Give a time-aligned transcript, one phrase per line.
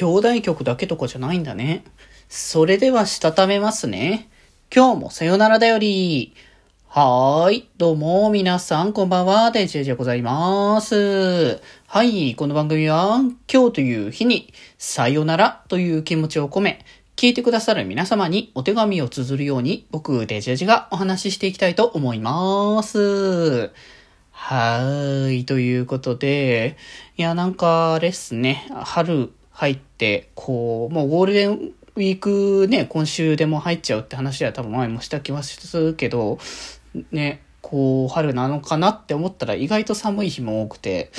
[0.00, 1.84] 表題曲だけとかじゃないんだね。
[2.28, 4.28] それではしたためますね。
[4.74, 6.34] 今日もさよならだより。
[6.88, 7.68] はーい。
[7.76, 9.50] どうも、皆さん、こんばんは。
[9.50, 11.60] デジェジでございます。
[11.86, 12.34] はい。
[12.34, 13.20] この番組は、
[13.52, 16.84] 今日という日に、さよならという気持ちを込め、
[17.16, 23.70] 聞いてくださる皆様にお手紙を綴るように、僕、デジェジがお話ししていきたいと思います。
[24.30, 25.44] はーい。
[25.44, 26.76] ということで、
[27.16, 28.68] いや、なんか、あれっすね。
[28.72, 36.38] 春入って、こう、もうゴールデンウィークね、今週でも入っちゃうって話は多分前もした気はするけど、
[37.10, 41.10] ね、こう、春なのかなって思ったら意外と寒い日も多くて、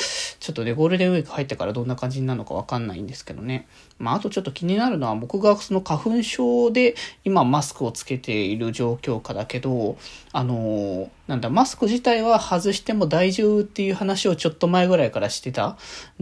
[0.48, 3.68] ちょっとね、ゴールデンウィーク入ってからどんな感じになるのかわかんないんですけどね。
[4.00, 9.98] まあ、あとちょっと気になるのは僕がその花粉症で今マスクをつけている状況下だけど、
[10.32, 15.78] あの、なんだ、マスク自体は外しても大丈夫っていう話をちょっと前ぐらいからしてた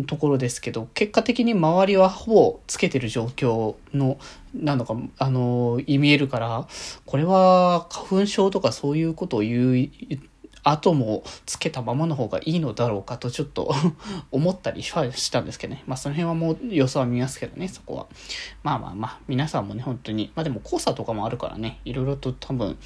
[0.07, 4.17] ところですけど、結果的に周りはほぼつけてる状況の、
[4.55, 6.67] なのか、あの、見えるから、
[7.05, 9.89] これは花粉症とかそういうことを言う、
[10.67, 13.73] 後もつけたままの方がいいのだろうかとちょっと
[14.31, 15.83] 思ったりしたんですけどね。
[15.85, 18.07] まあその辺はもう予想は見ますけどね、そこは。
[18.63, 22.79] まあまあまあ、皆さんもね、本当に、まあでも黄砂とかもあるからね、いろいろと多分、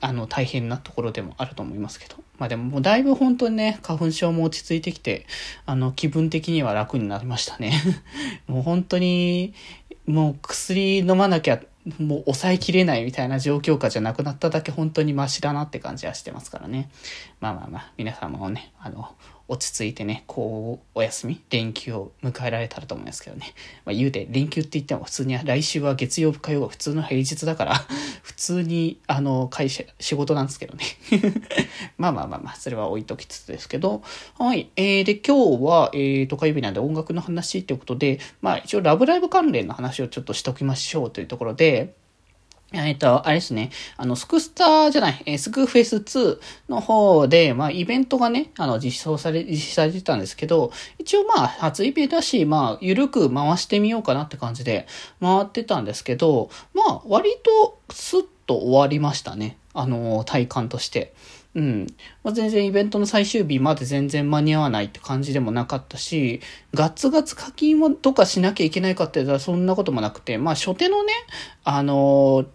[0.00, 2.16] あの、大変なところでもあると思いますけど。
[2.38, 5.26] まあでももうだいぶ本当にね、花粉症も落ち着いてきて、
[5.64, 7.72] あの、気分的には楽になりましたね。
[8.46, 9.54] もう本当に、
[10.06, 11.60] もう薬飲まなきゃ
[11.98, 16.90] もう抑えきれないみたいな状況下じゃなくなっただけ本当にマシだなって感じはしてますからね。
[17.40, 19.14] まあまあまあ、皆さんもね、あの、
[19.50, 23.54] 落ち着いてね、こう、お休み、連休を迎えられたらと思いますけどね。
[23.86, 27.74] まあ言うて、連休って言っても普通に来週は月曜日、火曜が普通の平日だから、
[28.22, 30.84] 普通に、あの、会社、仕事なんですけどね。
[31.96, 34.02] まあまあまあまあ、それは置いときつつですけど、
[34.38, 34.68] はい。
[34.76, 41.94] えー、で、今日は、えーと、火曜日なんで音楽の話っていうことで、まあ一応ラブライブ関連の話をちょっとしときましょうというところで、
[42.72, 43.70] えっと、あれですね。
[43.96, 54.86] あの、スクスターじゃない、えスクフェス2の方で、まあ、イベントがね、あの、実装され、実施されてたんですけど、一応まあ、初イベントだし、まあ、ゆるく回してみようかなって感じで
[55.18, 59.56] 回ってたんですけど、まあ、割とスッと終わりましたね。
[59.72, 61.14] あの、体感として。
[61.54, 61.86] うん。
[62.22, 66.40] まあ、全然イベントの最終日まで全然間に合わないって感じでもなかったし、
[66.74, 71.12] ガツガツ課金をとかしなきゃいけないかって言ったらそんなこともなくて、まあ初手のね、
[71.64, 72.46] あのー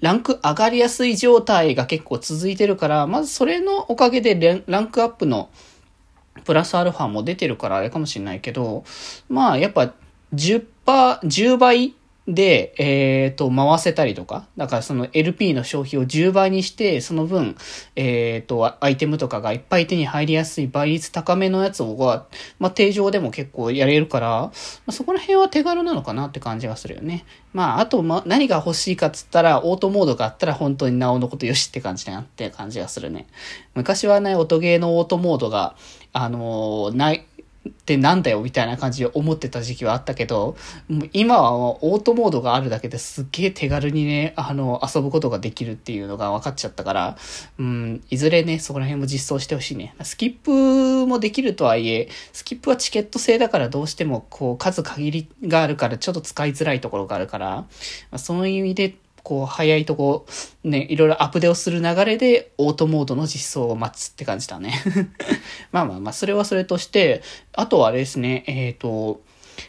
[0.00, 5.50] ランク上がりやすい状態が結構続いてるから、まずそれのおかげでランクアップの
[6.44, 8.84] プラスアルファも出てるからあれかもしれないけど、
[9.28, 9.92] まあやっぱ
[10.34, 11.94] 10%、10倍
[12.28, 17.56] で、えっ、ー、と、回せたりとか、だからその LP の消費を10倍にして、その分、
[17.96, 21.96] えっ、ー、と、アイテムとかがいっぱい手に入りやすい倍率高めのやつを、
[22.58, 24.52] まあ、定常でも結構やれるから、ま
[24.88, 27.24] あ、そこら辺は手軽なのかなって感じがするよね。
[27.54, 33.26] まあ、あと、ま、何が欲しいかっつったら、オートモードがあったら本当になおのことよしって感じだなって感じがするね。
[33.74, 35.76] 昔はね、音ゲーのオートモードが、
[36.12, 37.24] あのー、ない、
[37.66, 40.56] ってなんだよみたいな感じで思ってた時期はあったけど、
[41.12, 41.52] 今は
[41.84, 47.18] オートモードがあるだけですっげえ手軽にね、あの、遊ぶことができるっていうのが分かっちゃったから、
[47.58, 49.94] うん、いずれね、そこら辺も実装してほしいね。
[50.02, 57.66] スキップもできるとはいえ、スキップはチケット制だからどうしてもこう数限りがあるからちょっと使いづらいところがあるから
[58.10, 60.26] ま、その意味でこう、早いとこ、
[60.64, 64.74] ね、いろいろアップデをする流れで、オートモードの実装を待つって感じだね。
[65.72, 69.20] まあまあまあ、それはそれとして、あとはあれですね、えっ、ー、と、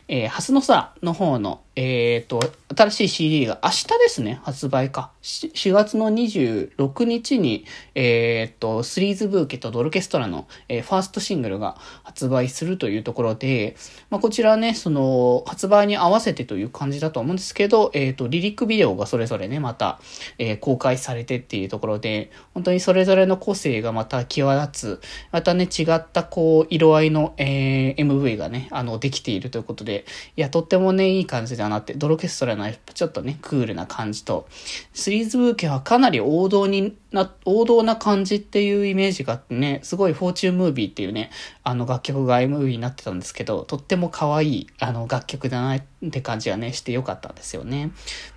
[0.08, 2.42] えー、ハスのさの方の、えっ、ー、と、
[2.76, 5.12] 新しい CD が明日ですね、発売か。
[5.22, 7.64] 4月の26日に、
[7.96, 13.78] えっ、ー、と、スリーズブーケとドルケストラの、えー、ファーストシングルが発売するというところで、
[14.10, 20.02] まあ、こちらね、その、発売に合わせてという感じだと思うんですけど、えっ、と、リリックビデオがそれぞれね、また、
[20.38, 25.02] え公開されてっていうところで、本当にそれぞれの個性がまた際立つ、
[25.32, 30.04] またね、違ったこう、色合いの、え MV がね、あの、できているということで、
[30.36, 34.48] いや、とってもね、いい感じでだなって、ドロケストラのちょっとね、クールな感じと、
[34.94, 41.32] スリーズブーケはかなり王道にな、王道な感じっていうイメージがあってね、すごいフォーチュンムービーっていうね、
[41.64, 47.92] あの楽曲が MV になってたんですけど、とっても可愛い、あの楽曲だなって感じがね、してよかったんですよね。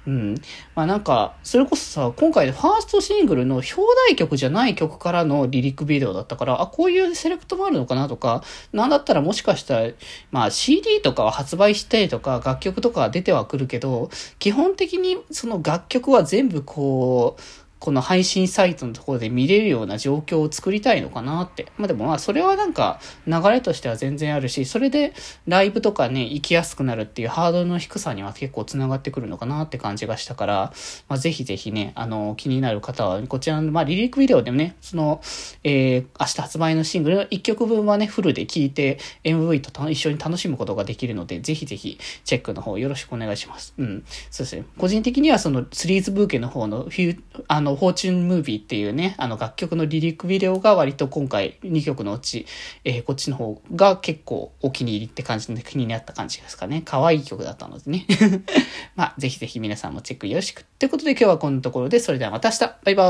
[0.06, 0.34] うん。
[0.74, 3.74] まあなんか、それこそさ、今回ファーストシングルの表
[4.08, 8.42] 題曲じゃない曲からのリリックビデオだったから、あ、こういうセレクトもあるのかなとか、
[8.72, 9.90] なんだったらもしかしたら、
[10.30, 14.08] まあ CD とかは発売したりとか、楽曲とかは出てはくるけど、
[14.38, 17.42] 基本的にその楽曲は全部こう、
[17.82, 21.67] この配信サイトのところで見れるような状況を作りたいのかなって。
[21.79, 25.14] まあでもまあそれはなんか流れとしては全然あるし、それで
[25.49, 30.73] ライブとかね、行きやすくなるっていうハードルの低さには結構繋がってくるのかなって感じがしたから、
[31.08, 35.20] まあぜひぜひね、あの、気になる方は、こちらの、まあリリークビデオでもね、その、
[35.64, 43.75] えー、明日発売のシングルの1曲分はね、フルで聴いて、MV と一緒に楽しむことができるので、ぜひぜひチェックの方よろしくお願いします。
[43.76, 44.05] うん。
[44.31, 44.67] そうですね。
[44.78, 52.46] 個人的にはその、スリーズブーケの方のフュー、あの、フォーチュンムービーっていうね、あの楽曲のリリックビデオが割と今回2曲のうち、
[52.84, 56.82] えー、こっちの方が結構お気に入りって感じで気になった感じですかね。
[56.84, 58.06] 可愛い曲だったのでね。
[58.96, 60.62] まあ、ぜひぜひ皆さんもチェックよろしく。
[60.62, 63.04] ってことで今日はこんなところで、それではまた明日バイバ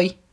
[0.00, 0.31] ーイ